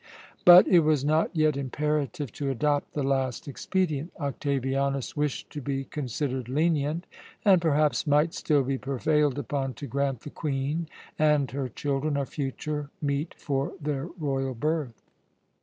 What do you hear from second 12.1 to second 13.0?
a future